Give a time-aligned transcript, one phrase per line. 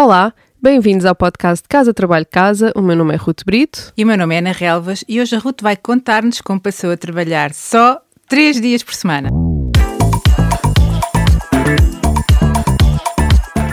[0.00, 0.32] Olá,
[0.62, 2.72] bem-vindos ao podcast Casa Trabalho Casa.
[2.76, 3.92] O meu nome é Ruth Brito.
[3.96, 6.92] E o meu nome é Ana Relvas e hoje a Ruth vai contar-nos como passou
[6.92, 9.28] a trabalhar só três dias por semana.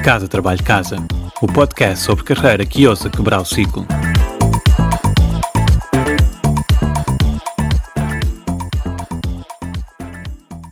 [0.04, 0.98] Casa Trabalho Casa,
[1.40, 3.86] o podcast sobre carreira que ousa quebrar o ciclo.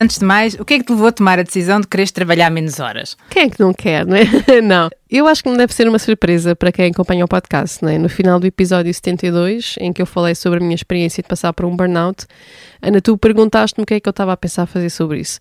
[0.03, 2.11] Antes de mais, o que é que te levou a tomar a decisão de quereres
[2.11, 3.15] trabalhar menos horas?
[3.29, 4.25] Quem é que não quer, não é?
[4.61, 4.89] não.
[5.09, 7.97] Eu acho que não deve ser uma surpresa para quem acompanha o podcast, não é?
[7.97, 11.53] No final do episódio 72, em que eu falei sobre a minha experiência de passar
[11.53, 12.25] por um burnout,
[12.81, 15.39] Ana, tu perguntaste-me o que é que eu estava a pensar fazer sobre isso.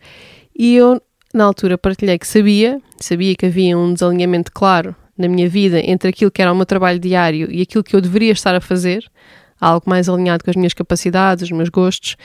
[0.57, 1.03] E eu,
[1.35, 6.09] na altura, partilhei que sabia, sabia que havia um desalinhamento claro na minha vida entre
[6.09, 9.11] aquilo que era o meu trabalho diário e aquilo que eu deveria estar a fazer,
[9.61, 12.17] algo mais alinhado com as minhas capacidades, os meus gostos,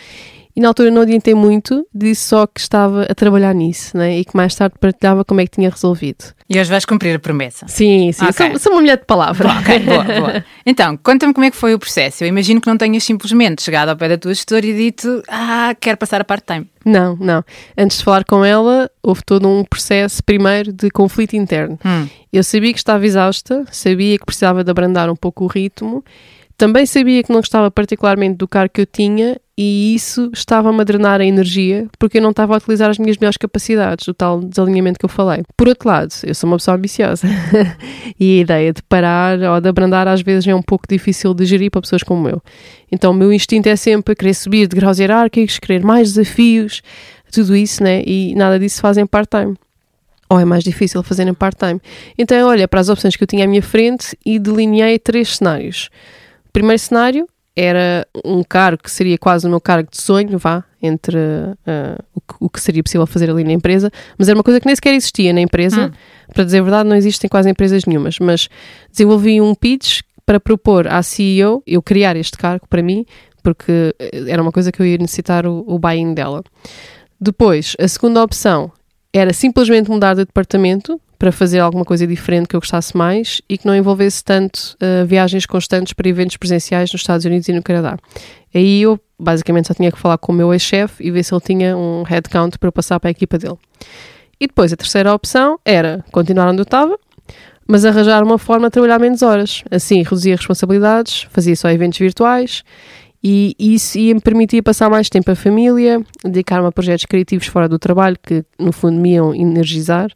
[0.57, 4.17] e na altura não adiantei muito, disse só que estava a trabalhar nisso, né?
[4.17, 6.33] E que mais tarde partilhava como é que tinha resolvido.
[6.49, 7.67] E hoje vais cumprir a promessa.
[7.67, 8.25] Sim, sim.
[8.25, 8.49] Okay.
[8.49, 9.49] Sou, sou, uma mulher de palavra.
[9.49, 10.45] Boa, ok, boa, boa.
[10.65, 12.23] Então, conta-me como é que foi o processo.
[12.23, 15.75] Eu imagino que não tenhas simplesmente chegado ao pé da tua gestora e dito, ah,
[15.79, 16.67] quero passar a part-time.
[16.83, 17.45] Não, não.
[17.77, 21.77] Antes de falar com ela, houve todo um processo, primeiro, de conflito interno.
[21.85, 22.07] Hum.
[22.33, 26.03] Eu sabia que estava exausta, sabia que precisava de abrandar um pouco o ritmo
[26.57, 30.83] também sabia que não gostava particularmente do cargo que eu tinha e isso estava-me a
[30.83, 34.39] drenar a energia porque eu não estava a utilizar as minhas melhores capacidades, o tal
[34.39, 35.43] desalinhamento que eu falei.
[35.57, 37.27] Por outro lado, eu sou uma pessoa ambiciosa
[38.19, 41.43] e a ideia de parar ou de abrandar às vezes é um pouco difícil de
[41.45, 42.39] gerir para pessoas como eu.
[42.91, 46.83] Então o meu instinto é sempre querer subir de graus hierárquicos, querer mais desafios,
[47.31, 48.03] tudo isso, né?
[48.05, 49.55] E nada disso fazem part-time
[50.29, 51.81] ou é mais difícil fazer em part-time.
[52.17, 55.89] Então olhei para as opções que eu tinha à minha frente e delineei três cenários
[56.57, 57.27] primeiro cenário
[57.59, 62.21] era um cargo que seria quase o meu cargo de sonho, vá, entre uh, o,
[62.21, 64.75] que, o, que, seria possível fazer ali na empresa, mas era uma coisa que nem
[64.75, 65.87] sequer existia na empresa.
[65.87, 65.91] Hum.
[66.31, 68.47] Para dizer a verdade, não existem quase empresas nenhumas, mas
[68.91, 73.03] desenvolvi um pitch para propor à CEO eu criar este cargo para mim,
[73.41, 73.95] porque
[74.27, 76.43] era uma coisa que eu ia necessitar o, o buy-in dela.
[77.19, 78.71] Depois, a segunda opção
[79.11, 83.57] era simplesmente mudar de departamento para fazer alguma coisa diferente que eu gostasse mais e
[83.57, 87.63] que não envolvesse tanto uh, viagens constantes para eventos presenciais nos Estados Unidos e no
[87.63, 87.97] Canadá.
[88.53, 91.41] Aí eu basicamente só tinha que falar com o meu ex-chefe e ver se ele
[91.41, 93.57] tinha um headcount para eu passar para a equipa dele.
[94.39, 96.97] E depois a terceira opção era continuar onde eu estava,
[97.67, 99.63] mas arranjar uma forma de trabalhar menos horas.
[99.71, 102.63] Assim reduzia responsabilidades, fazia só eventos virtuais
[103.23, 107.67] e isso ia me permitir passar mais tempo a família, dedicar-me a projetos criativos fora
[107.67, 110.11] do trabalho que no fundo me iam energizar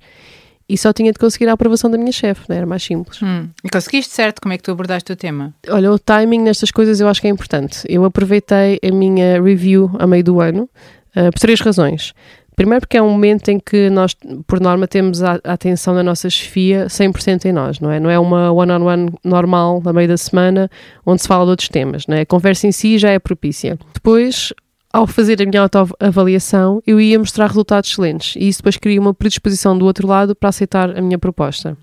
[0.72, 2.56] e só tinha de conseguir a aprovação da minha chefe, né?
[2.58, 3.22] era mais simples.
[3.22, 3.50] Hum.
[3.62, 4.42] E conseguiste certo?
[4.42, 5.54] Como é que tu abordaste o tema?
[5.68, 7.84] Olha, o timing nestas coisas eu acho que é importante.
[7.90, 10.70] Eu aproveitei a minha review a meio do ano
[11.16, 12.14] uh, por três razões.
[12.56, 14.16] Primeiro porque é um momento em que nós,
[14.48, 18.00] por norma, temos a, a atenção da nossa chefia 100% em nós, não é?
[18.00, 20.70] Não é uma one-on-one -on -one normal, a meio da semana,
[21.06, 22.22] onde se fala de outros temas, não é?
[22.22, 23.80] A conversa em si já é propícia.
[23.94, 24.54] Depois,
[24.94, 29.14] ao fazer a minha autoavaliação, eu ia mostrar resultados excelentes e isso depois cria uma
[29.14, 31.78] predisposição do outro lado para aceitar a minha proposta.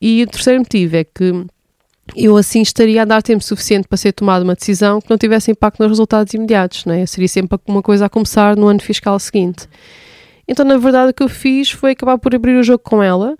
[0.00, 1.44] E o terceiro motivo é que
[2.16, 5.50] eu assim estaria a dar tempo suficiente para ser tomada uma decisão que não tivesse
[5.50, 7.04] impacto nos resultados imediatos, não é?
[7.06, 9.68] Seria sempre uma coisa a começar no ano fiscal seguinte.
[10.46, 13.36] Então, na verdade, o que eu fiz foi acabar por abrir o jogo com ela,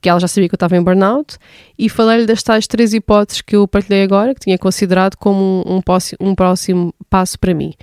[0.00, 1.36] que ela já sabia que eu estava em burnout,
[1.78, 5.76] e falei-lhe das tais três hipóteses que eu partilhei agora, que tinha considerado como um,
[5.76, 7.74] um, um próximo passo para mim.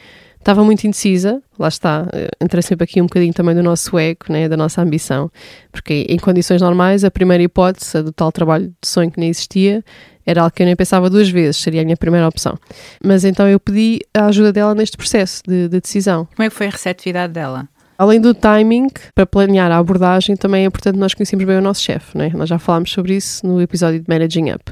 [0.46, 2.06] Estava muito indecisa, lá está,
[2.40, 5.32] entra sempre aqui um bocadinho também do nosso ego, né, da nossa ambição,
[5.72, 9.28] porque em condições normais a primeira hipótese, a do tal trabalho de sonho que nem
[9.28, 9.84] existia,
[10.24, 12.60] era algo que eu nem pensava duas vezes, seria a minha primeira opção.
[13.04, 16.28] Mas então eu pedi a ajuda dela neste processo de, de decisão.
[16.36, 17.68] Como é que foi a receptividade dela?
[17.98, 21.82] Além do timing, para planear a abordagem, também é importante nós conhecermos bem o nosso
[21.82, 22.32] chefe, né?
[22.36, 24.72] Nós já falámos sobre isso no episódio de Managing Up.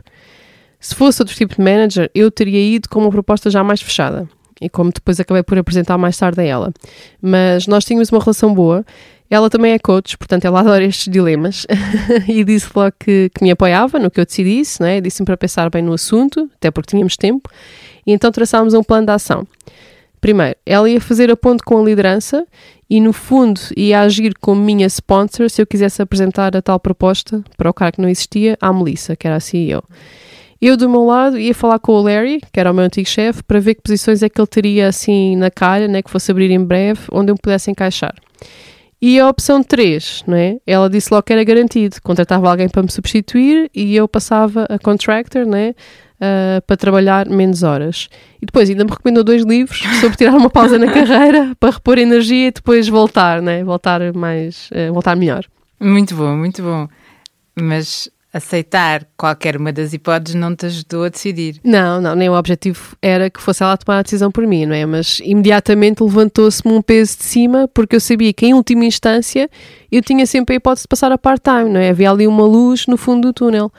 [0.79, 4.29] Se fosse outro tipo de manager, eu teria ido com uma proposta já mais fechada
[4.63, 6.74] e como depois acabei por apresentar mais tarde a ela.
[7.22, 8.85] Mas nós tínhamos uma relação boa.
[9.29, 11.66] Ela também é coach, portanto ela adora estes dilemas
[12.28, 15.02] e disse logo que, que, me apoiava no que eu decidisse, né?
[15.02, 17.49] disse-me para pensar bem no assunto, até porque tínhamos tempo,
[18.05, 19.47] e então traçámos um plano de ação.
[20.22, 22.47] Primeiro, ela ia fazer a ponte com a liderança
[22.90, 27.43] e, no fundo, ia agir como minha sponsor se eu quisesse apresentar a tal proposta
[27.58, 29.84] para o cara que não existia à Melissa, que era a CEO.
[30.66, 33.44] Eu, do meu lado, ia falar com o Larry, que era o meu antigo chefe,
[33.44, 36.50] para ver que posições é que ele teria assim na calha, né, que fosse abrir
[36.52, 38.16] em breve, onde eu me pudesse encaixar.
[39.02, 40.56] E a opção 3, não é?
[40.66, 41.98] Ela disse logo que era garantido.
[42.02, 45.76] Contratava alguém para me substituir e eu passava a contractor, né?
[46.16, 48.08] Uh, para trabalhar menos horas.
[48.42, 51.98] E depois ainda me recomendou dois livros sobre tirar uma pausa na carreira para repor
[51.98, 53.66] energia e depois voltar, né?
[53.66, 55.44] Voltar mais, uh, voltar melhor.
[55.78, 56.88] Muito bom, muito bom.
[57.60, 61.62] Mas aceitar qualquer uma das hipóteses não te ajudou a decidir.
[61.64, 64.74] Não, não, nem o objetivo era que fosse ela tomar a decisão por mim, não
[64.74, 64.84] é?
[64.88, 69.47] Mas imediatamente levantou-se-me um peso de cima, porque eu sabia que em última instância
[69.91, 71.90] eu tinha sempre a hipótese de passar a part-time, não é?
[71.90, 73.72] Havia ali uma luz no fundo do túnel.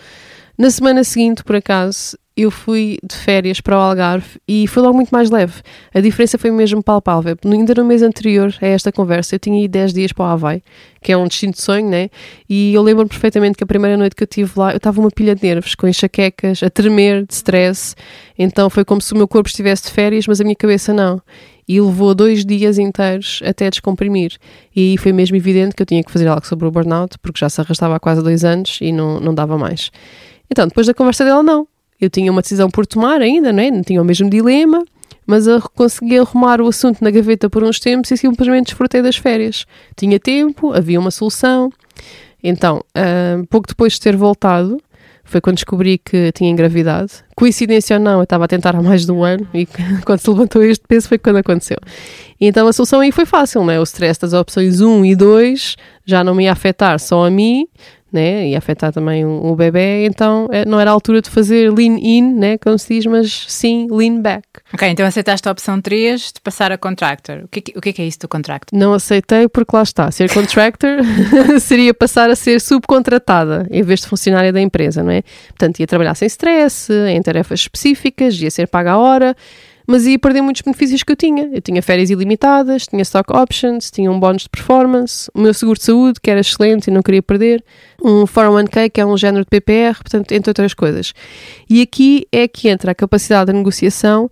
[0.56, 4.96] Na semana seguinte, por acaso, eu fui de férias para o Algarve e foi logo
[4.96, 5.54] muito mais leve.
[5.94, 7.36] A diferença foi mesmo palpável.
[7.44, 10.62] Ainda no mês anterior a esta conversa, eu tinha ido 10 dias para o Havaí,
[11.00, 12.10] que é um destino de sonho, né?
[12.48, 15.10] E eu lembro-me perfeitamente que a primeira noite que eu estive lá, eu estava uma
[15.10, 17.94] pilha de nervos, com enxaquecas, a tremer de stress.
[18.36, 21.22] Então foi como se o meu corpo estivesse de férias, mas a minha cabeça não.
[21.68, 24.32] E levou dois dias inteiros até descomprimir.
[24.74, 27.38] E aí foi mesmo evidente que eu tinha que fazer algo sobre o burnout, porque
[27.38, 29.92] já se arrastava há quase dois anos e não, não dava mais.
[30.50, 31.68] Então, depois da conversa dela, não
[32.04, 33.70] eu tinha uma decisão por tomar ainda, não, é?
[33.70, 34.84] não tinha o mesmo dilema,
[35.26, 39.16] mas eu consegui arrumar o assunto na gaveta por uns tempos e simplesmente desfrutei das
[39.16, 39.66] férias.
[39.96, 41.70] Tinha tempo, havia uma solução.
[42.42, 44.78] Então, uh, pouco depois de ter voltado,
[45.24, 47.10] foi quando descobri que tinha engravidado.
[47.34, 49.66] Coincidência ou não, eu estava a tentar há mais de um ano e
[50.04, 51.78] quando se levantou este peso foi quando aconteceu.
[52.38, 53.80] Então a solução aí foi fácil, não é?
[53.80, 57.66] O stress das opções 1 e 2 já não me ia afetar só a mim,
[58.14, 58.48] né?
[58.48, 61.98] E afetar também o, o bebê, então é, não era a altura de fazer lean
[62.00, 62.56] in, né?
[62.58, 64.44] Como se diz, mas sim lean back.
[64.72, 67.40] Ok, então aceitaste a opção 3 de passar a contractor.
[67.44, 68.78] O que, o que é isso do contractor?
[68.78, 70.98] Não aceitei porque lá está, ser contractor
[71.60, 75.22] seria passar a ser subcontratada em vez de funcionária da empresa, não é?
[75.48, 79.36] Portanto, ia trabalhar sem stress, em tarefas específicas, ia ser paga a hora
[79.86, 81.48] mas ia perder muitos benefícios que eu tinha.
[81.52, 85.78] Eu tinha férias ilimitadas, tinha stock options, tinha um bónus de performance, o meu seguro
[85.78, 87.64] de saúde, que era excelente e não queria perder,
[88.02, 91.12] um 401k, que é um género de PPR, portanto, entre outras coisas.
[91.68, 94.30] E aqui é que entra a capacidade de negociação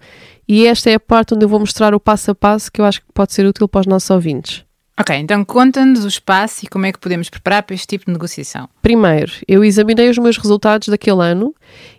[0.49, 2.85] e esta é a parte onde eu vou mostrar o passo a passo que eu
[2.85, 4.65] acho que pode ser útil para os nossos ouvintes.
[4.99, 8.13] Ok, então conta-nos o espaço e como é que podemos preparar para este tipo de
[8.13, 8.69] negociação.
[8.83, 11.55] Primeiro, eu examinei os meus resultados daquele ano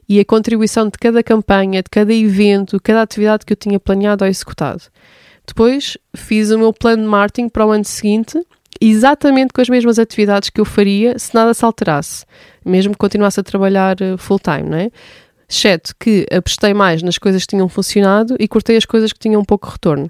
[0.08, 4.24] e a contribuição de cada campanha, de cada evento, cada atividade que eu tinha planeado
[4.24, 4.84] ou executado.
[5.46, 8.40] Depois, fiz o meu plano de marketing para o ano seguinte,
[8.80, 12.26] exatamente com as mesmas atividades que eu faria se nada se alterasse,
[12.64, 14.92] mesmo que continuasse a trabalhar eh, full-time, não é?
[15.50, 19.44] Exceto que apostei mais nas coisas que tinham funcionado e cortei as coisas que tinham
[19.44, 20.10] pouco retorno.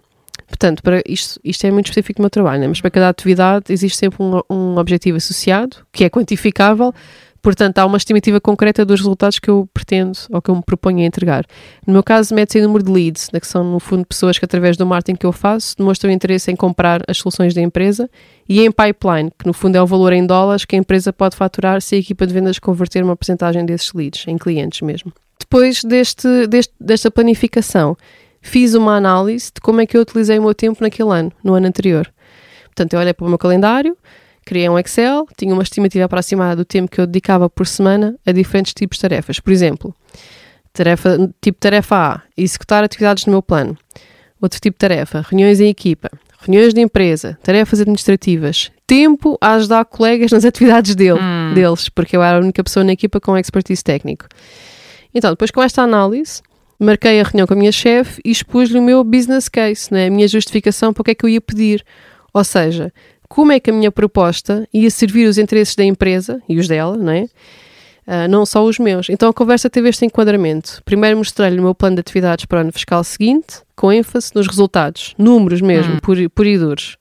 [0.53, 2.67] Portanto, para isto, isto é muito específico do meu trabalho, né?
[2.67, 6.93] mas para cada atividade existe sempre um, um objetivo associado, que é quantificável,
[7.41, 10.99] Portanto, há uma estimativa concreta dos resultados que eu pretendo ou que eu me proponho
[10.99, 11.45] a entregar.
[11.85, 14.45] No meu caso, mete-se o número de leads, né, que são, no fundo, pessoas que,
[14.45, 18.09] através do marketing que eu faço, demonstram interesse em comprar as soluções da empresa,
[18.47, 21.35] e em pipeline, que, no fundo, é o valor em dólares que a empresa pode
[21.35, 25.11] faturar se a equipa de vendas converter uma porcentagem desses leads, em clientes mesmo.
[25.37, 27.97] Depois deste, deste, desta planificação,
[28.43, 31.55] fiz uma análise de como é que eu utilizei o meu tempo naquele ano, no
[31.55, 32.13] ano anterior.
[32.65, 33.97] Portanto, eu olhei para o meu calendário,
[34.45, 38.31] criei um Excel, tinha uma estimativa aproximada do tempo que eu dedicava por semana a
[38.31, 39.39] diferentes tipos de tarefas.
[39.39, 39.95] Por exemplo,
[40.73, 43.77] tarefa, tipo tarefa A, executar atividades no meu plano.
[44.41, 49.85] Outro tipo de tarefa, reuniões em equipa, reuniões de empresa, tarefas administrativas, tempo a ajudar
[49.85, 51.53] colegas nas atividades dele, hum.
[51.53, 54.25] deles, porque eu era a única pessoa na equipa com expertise técnico.
[55.13, 56.41] Então, depois com esta análise,
[56.83, 60.07] marquei a reunião com a minha chefe e expus-lhe o meu business case, né?
[60.07, 61.83] a minha justificação para o que é que eu ia pedir.
[62.33, 62.91] Ou seja,
[63.27, 66.95] como é que a minha proposta ia servir os interesses da empresa e os dela,
[66.95, 67.23] não é?
[68.05, 69.09] Uh, não só os meus.
[69.09, 70.81] Então a conversa teve este enquadramento.
[70.83, 74.45] Primeiro mostrei-lhe o meu plano de atividades para o ano fiscal seguinte, com ênfase nos
[74.45, 75.99] resultados, números mesmo, hum.
[76.29, 76.97] por, e duros.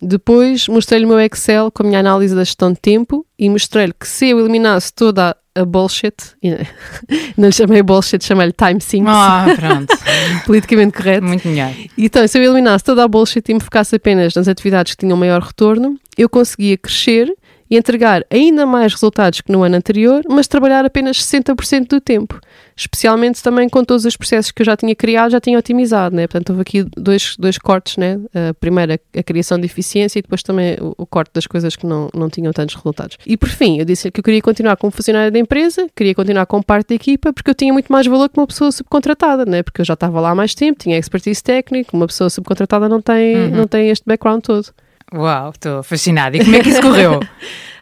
[0.00, 3.92] Depois mostrei-lhe o meu Excel com a minha análise da gestão de tempo e mostrei-lhe
[3.92, 6.14] que se eu eliminasse toda a bullshit,
[7.36, 9.12] não lhe chamei bullshit, chamei-lhe time sinks.
[9.12, 9.96] Ah, pronto.
[10.46, 11.24] Politicamente correto.
[11.24, 11.72] Muito melhor.
[11.96, 15.16] Então, se eu eliminasse toda a bullshit e me focasse apenas nas atividades que tinham
[15.16, 17.32] maior retorno, eu conseguia crescer
[17.70, 22.40] e entregar ainda mais resultados que no ano anterior, mas trabalhar apenas 60% do tempo.
[22.76, 26.26] Especialmente também com todos os processos que eu já tinha criado, já tinha otimizado, né?
[26.26, 28.16] Portanto, houve aqui dois, dois cortes, né?
[28.16, 31.74] Uh, primeiro a, a, criação de eficiência e depois também o, o, corte das coisas
[31.74, 33.18] que não, não tinham tantos resultados.
[33.26, 36.46] E por fim, eu disse que eu queria continuar como funcionário da empresa, queria continuar
[36.46, 39.62] como parte da equipa, porque eu tinha muito mais valor que uma pessoa subcontratada, né?
[39.62, 43.02] Porque eu já estava lá há mais tempo, tinha expertise técnica, uma pessoa subcontratada não
[43.02, 43.50] tem, uhum.
[43.50, 44.68] não tem este background todo.
[45.14, 46.36] Uau, estou fascinada.
[46.36, 47.20] E como é que isso correu?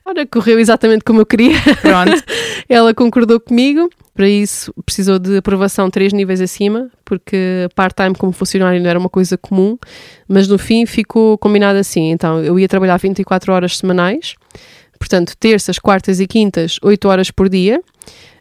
[0.05, 1.57] Ora, correu exatamente como eu queria.
[1.83, 2.23] Pronto.
[2.69, 3.91] Ela concordou comigo.
[4.15, 9.11] Para isso, precisou de aprovação três níveis acima, porque part-time como funcionário não era uma
[9.11, 9.77] coisa comum,
[10.27, 12.13] mas no fim ficou combinado assim.
[12.13, 14.35] Então, eu ia trabalhar 24 horas semanais,
[14.99, 17.83] portanto, terças, quartas e quintas, 8 horas por dia.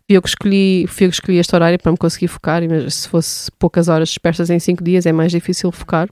[0.08, 3.10] Eu que escolhi, fui eu que escolhi este horário para me conseguir focar, mas se
[3.10, 6.08] fosse poucas horas dispersas em 5 dias é mais difícil focar.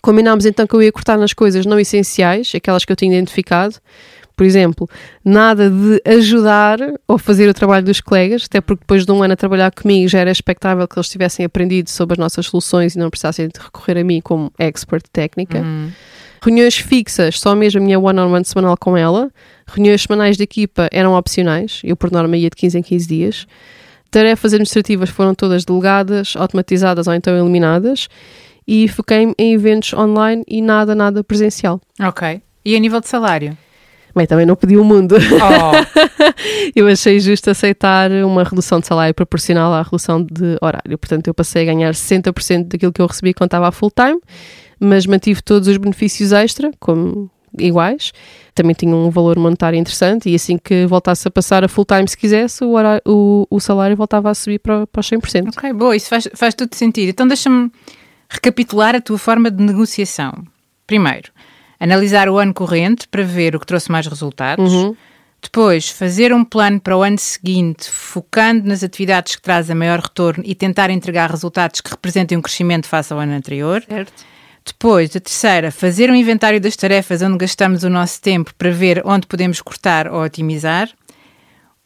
[0.00, 3.76] Combinámos então que eu ia cortar nas coisas não essenciais, aquelas que eu tinha identificado.
[4.34, 4.88] Por exemplo,
[5.24, 9.34] nada de ajudar ou fazer o trabalho dos colegas, até porque depois de um ano
[9.34, 12.98] a trabalhar comigo já era expectável que eles tivessem aprendido sobre as nossas soluções e
[12.98, 15.58] não precisassem de recorrer a mim como expert técnica.
[15.58, 15.90] Uhum.
[16.42, 19.30] Reuniões fixas, só mesmo a minha one-on-one -on -one semanal com ela.
[19.66, 23.46] Reuniões semanais de equipa eram opcionais, eu por norma ia de 15 em 15 dias.
[24.10, 28.08] Tarefas administrativas foram todas delegadas, automatizadas ou então eliminadas.
[28.66, 31.80] E foquei-me em eventos online e nada, nada presencial.
[32.00, 32.40] Ok.
[32.64, 33.56] E a nível de salário?
[34.14, 35.16] Bem, também não pedi o mundo.
[35.16, 36.22] Oh.
[36.76, 40.98] eu achei justo aceitar uma redução de salário proporcional à redução de horário.
[40.98, 44.20] Portanto, eu passei a ganhar 60% daquilo que eu recebi quando estava a full time,
[44.78, 48.12] mas mantive todos os benefícios extra, como iguais.
[48.54, 52.06] Também tinha um valor monetário interessante e assim que voltasse a passar a full time
[52.06, 55.48] se quisesse, o, horário, o, o salário voltava a subir para, para os 100%.
[55.56, 57.08] Ok, boa, isso faz, faz todo sentido.
[57.08, 57.70] Então deixa-me
[58.32, 60.44] recapitular a tua forma de negociação.
[60.86, 61.30] Primeiro,
[61.78, 64.72] analisar o ano corrente para ver o que trouxe mais resultados.
[64.72, 64.96] Uhum.
[65.42, 70.44] Depois, fazer um plano para o ano seguinte, focando nas atividades que trazem maior retorno
[70.46, 73.82] e tentar entregar resultados que representem um crescimento face ao ano anterior.
[73.88, 74.24] Certo.
[74.64, 79.02] Depois, a terceira, fazer um inventário das tarefas onde gastamos o nosso tempo para ver
[79.04, 80.88] onde podemos cortar ou otimizar.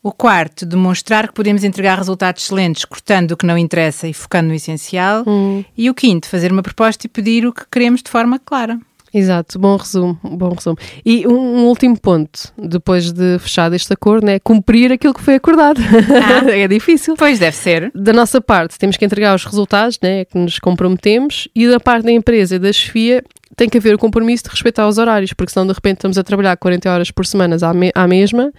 [0.06, 4.50] O quarto, demonstrar que podemos entregar resultados excelentes cortando o que não interessa e focando
[4.50, 5.24] no essencial.
[5.26, 5.64] Hum.
[5.76, 8.78] E o quinto, fazer uma proposta e pedir o que queremos de forma clara.
[9.16, 10.76] Exato, bom resumo, bom resumo.
[11.02, 15.36] E um, um, último ponto, depois de fechado este acordo, é cumprir aquilo que foi
[15.36, 15.80] acordado.
[15.80, 16.44] Ah.
[16.52, 17.14] é difícil.
[17.16, 17.90] Pois deve ser.
[17.94, 22.04] Da nossa parte, temos que entregar os resultados, né, que nos comprometemos, e da parte
[22.04, 23.24] da empresa e da chefia,
[23.56, 26.22] tem que haver o compromisso de respeitar os horários, porque senão de repente estamos a
[26.22, 28.52] trabalhar 40 horas por semana à, me à mesma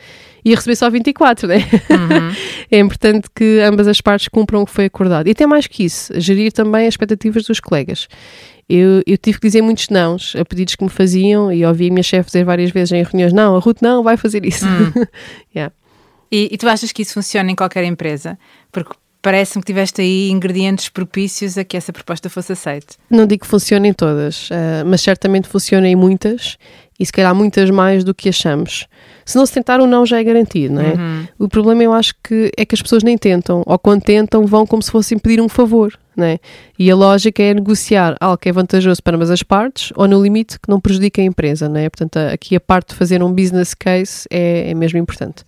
[0.43, 1.57] e a receber só 24, né?
[1.57, 2.35] Uhum.
[2.71, 5.27] é importante que ambas as partes cumpram o que foi acordado.
[5.27, 8.07] E até mais que isso, gerir também as expectativas dos colegas.
[8.69, 11.91] Eu, eu, tive que dizer muitos nãos a pedidos que me faziam e ouvi a
[11.91, 14.65] minha chefe dizer várias vezes em reuniões: não, a Ruth não vai fazer isso.
[14.65, 15.05] Hum.
[15.55, 15.73] yeah.
[16.29, 18.37] e, e, tu achas que isso funciona em qualquer empresa?
[18.69, 22.95] Porque parece-me que tiveste aí ingredientes propícios a que essa proposta fosse aceita.
[23.09, 26.57] Não digo que funcione em todas, uh, mas certamente funciona em muitas
[26.99, 28.87] e se calhar muitas mais do que achamos.
[29.23, 30.93] Se não se tentar, o não já é garantido, não é?
[30.93, 31.27] Uhum.
[31.37, 34.65] O problema eu acho que é que as pessoas nem tentam, ou quando tentam vão
[34.65, 36.39] como se fossem pedir um favor, não é?
[36.79, 40.21] E a lógica é negociar algo que é vantajoso para ambas as partes, ou no
[40.21, 41.89] limite que não prejudique a empresa, não é?
[41.89, 45.43] Portanto, aqui a parte de fazer um business case é, é mesmo importante.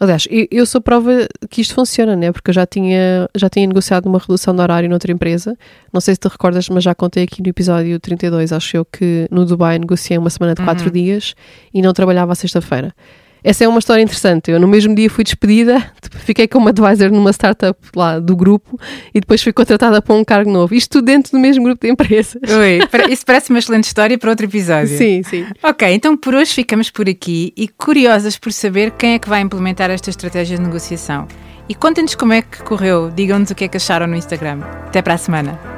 [0.00, 2.30] Aliás, eu, eu, sou prova que isto funciona, né?
[2.30, 5.56] Porque eu já tinha, já tinha negociado uma redução de horário noutra empresa.
[5.92, 9.26] Não sei se te recordas, mas já contei aqui no episódio 32, acho eu, que
[9.30, 10.92] no Dubai negociei uma semana de 4 Uhum.
[10.92, 11.34] dias
[11.74, 12.94] e não trabalhava à sexta-feira.
[13.42, 14.50] Essa é uma história interessante.
[14.50, 15.84] Eu no mesmo dia fui despedida,
[16.24, 18.78] fiquei como advisor numa startup lá do grupo
[19.14, 20.74] e depois fui contratada para um cargo novo.
[20.74, 22.40] Isto tudo dentro do mesmo grupo de empresas.
[22.42, 22.80] Ui,
[23.12, 24.96] isso parece uma excelente história para outro episódio.
[24.96, 25.46] Sim, sim.
[25.62, 29.40] Ok, então por hoje ficamos por aqui e curiosas por saber quem é que vai
[29.40, 31.26] implementar esta estratégia de negociação.
[31.68, 34.60] E contem-nos como é que correu, digam-nos o que é que acharam no Instagram.
[34.86, 35.77] Até para a semana.